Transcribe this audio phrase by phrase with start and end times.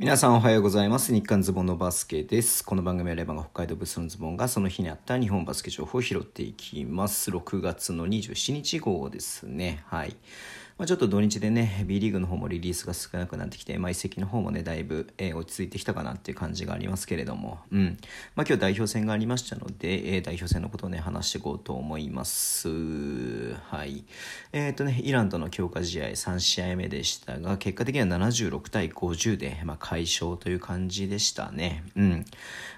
[0.00, 1.12] 皆さんおはようございます。
[1.12, 2.64] 日刊ズボンのバスケです。
[2.64, 7.30] この番組はレバンが北海道ブースのズボンがその日にあった日本バスケ情報を拾っていきます。
[7.30, 9.84] 6月の27日号ですね。
[9.88, 10.16] はい。
[10.80, 17.98] まあ、ちょっと土日でね、B リーグの方もリリースが少なくなってきて、まあ、移籍の方もね、だいぶ、えー、落ち着いてきたかなっていう感じがありますけれども、うん。
[18.34, 22.70] まあ、今日代表戦がありましたので、えー、代表戦のことをね、話していこうと思います。
[23.56, 24.04] はい。
[24.54, 31.84] えっ、ー、とね、イランとの強化試合3試合目でしたが、結果的には76対50で、まあ、快勝という感じでしたね。
[31.94, 32.24] うん。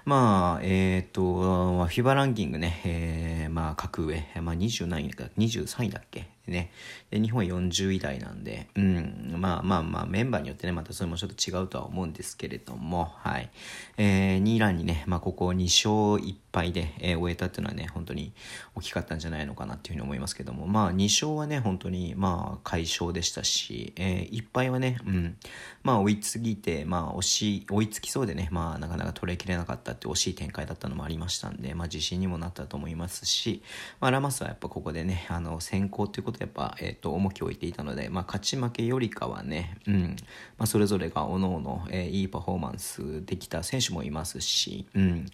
[0.03, 6.27] まあ、えっ、ー、と、フィバランキングね、えー、まあ、格上、まあ、20何位か、23位だっけ？
[6.51, 6.71] ね。
[7.09, 13.49] で、日本は40位台なんで、うん、まあまあまあ、メンバーによってね、またそれもちょっと違うとは思うんですけれども、はい。
[13.97, 18.33] えー、ニーランにね、まあ、ここ2勝1敗で、えー、終えたっていうのはね、本当に
[18.75, 25.37] 大きかったんじゃないのかなっていうふうに思いますけども、まあ、2勝はね、本当に、まあ、快勝でしたし、えー、1敗はね、うん、
[25.83, 33.61] まあ、追いつぎて、まあ、押し、追いつきそうでね、まあ、なかなか取れきれなかったって惜しい展開だったのもありましたんで、まあ、自信にもなったと思いますし、
[33.99, 40.15] まあ、ラマスはやっぱここでね、あの、先行ということでやっぱ、えっ、ー、と、重きを置いていたので、まあ、勝ち負けよりかはね、うん、
[40.57, 45.25] まあ、それぞれが各々、えー、いいパフォーマンスできた選手もいますし、うん、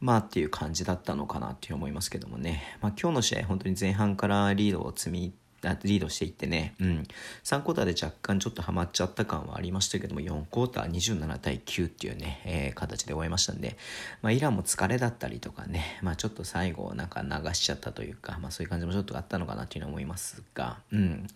[0.00, 5.32] まあ、っていう感じだったのかなっていう思いますけどもね、まあ、今日の試合、本当に前半からリードを積み
[5.82, 7.02] リードしていってね、うん、
[7.44, 13.76] 3クォーターで若干ちょっとハマっちゃった感はありましたけども、4クォーター27対9っていうね、えー、形で終えましたんで、
[14.22, 21.26] まあ、イランも疲れだったりとかね、まあ、ちょっと最後なんか流しちゃったというか、まあ、そういう感じもちょっとあったのかなっていうのは思いますが、うん。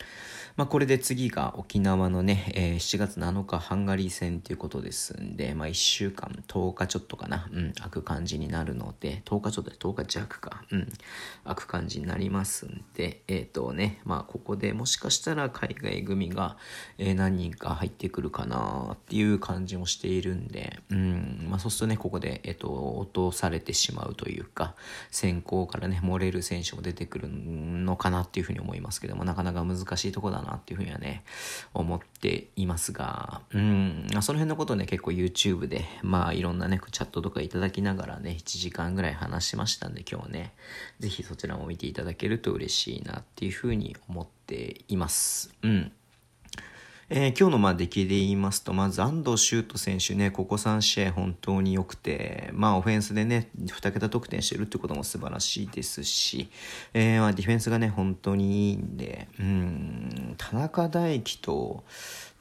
[0.56, 10.88] まあ、これで次が沖縄のね、えー、7月7日ハンガリー戦ということですんで、まあ、1週間、10日ちょっとかな、うん、開く感じになるので、10日ちょっとで10日弱か、うん、
[11.44, 16.56] 開く感じになりますんで、えっ、ー、とね、ま、ここでもしかしたら海外組が、
[16.98, 21.19] 何人か入ってくるかなっていう感じもしているんで、うん、
[21.50, 24.74] まあそうするとね、ここで、えっ、と、落とされてしまうというか、
[25.10, 31.24] 先行からね、漏れる選手も出てくるのかなっていうふうに思いますけども、なかなか難しいとこだなっていうふうにはね、
[31.74, 40.54] 思っていますが、うん、まあ、その辺のことね、結構 YouTube で、まあいろんなね、チャットとかいただきながらね、1時間ぐらい話しましたんで、今日ね、
[41.00, 45.52] ぜひそちらも見ていただけると嬉しいなっていうふうに思っています。
[45.62, 45.92] うん。
[47.12, 56.50] えー、今日のまあ出来で言いますと、まず安藤修斗選手ね、ここ3試合本当に良くて、まあオフェンスでね、2桁得点してるってことも素晴らしいですし、
[56.94, 61.82] えー、まあディフェンスがね、本当にいいんで、うん、田中大輝と、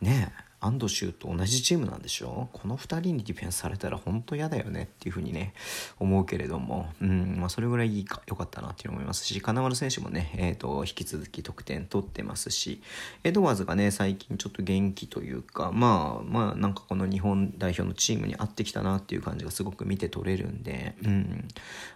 [0.02, 0.32] ね、
[0.62, 2.50] 安藤修と同じチームなんでしょ？
[2.54, 5.54] この2人にディフェンスされたら本当嫌だよねっていうふうにね
[6.00, 12.82] 思うけれども、うんまあ、それぐらいいいかかったなっていう思いますし金丸選手もね、えーと、引き続き得点取ってますし
[13.24, 21.48] エドワーズがね最近ちょっと元気というかまあまあなんかこの日本代表のチームに合ってきたなっていう感じがすごく見て取れるんで、うん。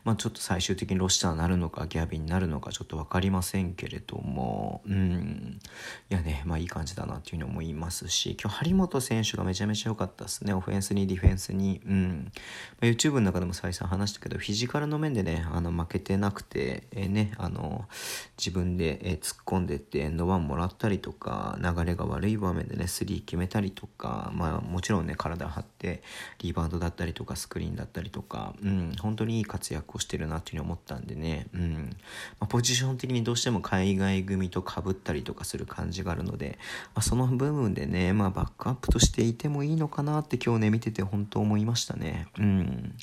[0.04, 5.60] まあ、ちょっと最終的にロシターになるのかギャビンになるのかちょっと分かりませんけれども、うん、
[6.10, 10.54] いやねまあいい感じだなっていうふうに思いますし今日張本選手がめちゃめちゃ良かったですね。
[10.54, 11.82] オフェンスにディフェンスに。
[11.86, 12.32] うん。
[12.80, 17.86] まあ、YouTube の中でも再三話したけど、フィジカルの面でね、あの負けてなくて、えー、ね、あの、
[18.38, 26.04] 自分で、えー、突っ込んでってエンドワンもらったりとか、流れが悪い場面でね、スリー決めたりとか、まあもちろんね、体張って、
[26.40, 31.96] リバウンドだったりとか、スクリーンだったりとか、うん、本当にいい活躍をしてるなっていうふうに思ったんでね、うん。
[32.40, 36.60] まあ、ポジション的にどうしても海外組と被ったりとかする感じがあるので、
[36.94, 42.28] まあ、その部分でね、まあバックアップとしていてもいいのかなって今日ね、見てて本当思いましたね。
[42.38, 42.94] うん。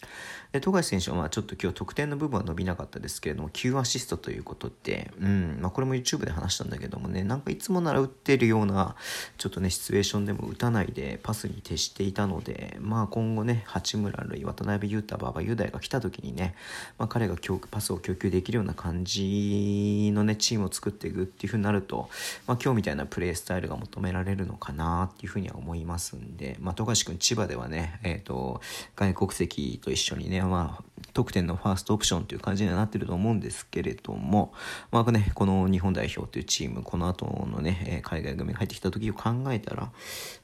[0.53, 5.59] で、富樫選手はまあちょっと今日得点の部分は伸びなかったですけれども、9アシストということで、うん。
[5.63, 8.97] まあこれも YouTube で話したんだけどもね、なんかいつもなら打ってるような、
[9.39, 16.55] ちょっとね、シチュエーションでも打たないでパスに徹していたので、まあ今後ね、八村塁、渡辺裕太、馬場雄大が来た時にね、
[16.99, 17.37] まあ彼が
[17.71, 22.11] パスを供給できるような感じのね、チームを作っていくっていう風になると、
[22.47, 28.61] まあ今日みたいなプレースタイルが求められるのかなっていうふうには思いますんで、まあ、富樫君千葉ではね、えっ、ー、と、
[28.97, 34.53] 外国籍と一緒にね、まあ、得点のファーストオプションという感じにはなってると思うんですけれども、
[34.91, 39.93] まあね、この日本代表というチーム、この後のね、海外組が入ってきた時を考えたら、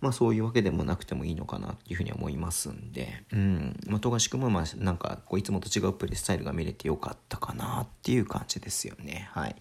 [0.00, 9.28] まあそういうわけでもなくてもいいのかなっていうふうに思いますんで、うん、まあ富樫君もまあなんかこういつもと違うプレースタイルが見れてよかったかなっていう感じですよね。
[9.32, 9.56] はい。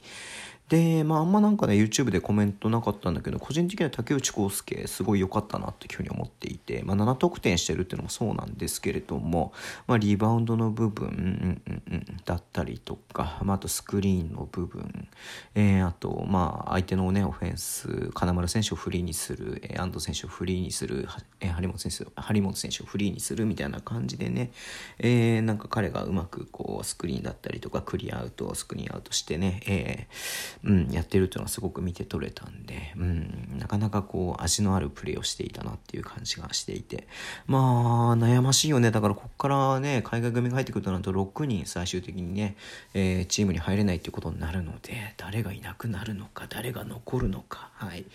[0.70, 9.54] で、まあ、あんまなんかね、YouTube でコメントなかったんだけど、個人的には竹内康介、すごい良かったなっていうふうに思っていて、まあ、7得点してるっていうのもそうなんですけれども、
[9.86, 15.08] まあ、リバウンドの部分、うんうんうん、だったりとか、まあ、あとスクリーンの部分、
[15.54, 21.08] えー、あと、まあ、相手のね、オフェンス、金丸選手をフリーにする、えー、安藤選手をフリーにする、
[21.42, 24.52] えー、張本選手、張本選手をフリーにするみたいな感じでね、
[24.98, 37.08] えー、なんか彼がうまくこう、スクリーンだったりとか、クリアアウト、スクリーンアウトしてね、えー、うん、やってるっていうのはすごく見て取れたんで、うん、なかなかこう味のあるプレーをしていたなっていう感じがしていて。
[37.46, 38.92] まあ悩ましいよね。
[38.92, 42.56] だからここからね海外組が入ってくるとなると6人最終的にね、
[42.94, 48.06] えー、チームに入れないっていうことになるので誰がいなくなるのか誰が残るのかはい。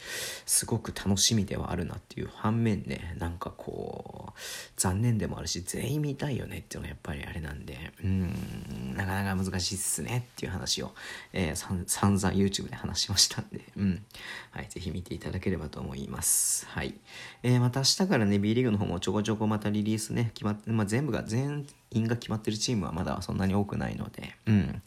[0.47, 4.39] すごく楽しみではあるなっていう反面ねなんかこう
[4.81, 10.93] 残念でもあるし全員見たいよねっていうのはやっぱりあれなんでうんなかなか難しいっすねっていう話を、
[11.35, 14.03] えー、散々 YouTube で話しましたんで、うん。
[14.51, 16.67] はい、ぜひ見ていただければと思います。
[16.67, 16.95] はい。
[17.43, 24.83] えー、また明日からね、B リーグの方もちょこちょこまたリリースね、決まって、まあ、全部が、全員が決まってるチームはまだそんなに多くないので、うん。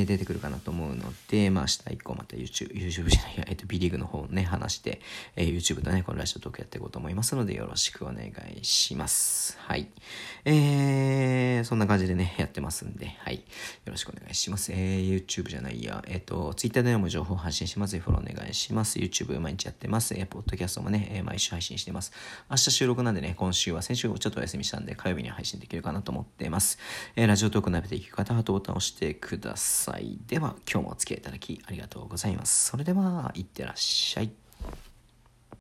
[0.00, 5.00] え出てくるかなと思うので、まあ、明日以降また YouTube、YouTube じゃないや、えっと、B リーグの方ね、話して、
[5.36, 9.56] えー、YouTube とね、このラジオトークやっていこうと思いますので、よろしくお願いします。
[9.60, 9.88] はい。
[10.44, 13.36] えー、そんな感じでね、やってますんで、はい。
[13.36, 13.42] よ
[13.86, 14.72] ろしくお願いします。
[14.72, 17.98] えー、YouTube じゃないや、えっ、ー、と、Twitter でも情報発信します。
[17.98, 18.98] フォローお願いします。
[18.98, 20.14] YouTube 毎日やってます。
[20.14, 22.12] えー、ポッドキャストもね、えー、毎週配信してます。
[22.50, 26.78] 明日収録なんでね、今週は先週ちょっとお休みしたんで、火曜日に配信できるかなと思ってます。
[27.16, 30.18] えー、ラジオトーク鍋ていく方は、ボタンを押してくださいさい。
[30.26, 32.70] では、今日もお付き合いいただきありがとうございます。
[32.70, 34.32] それでは、いってらっしゃい。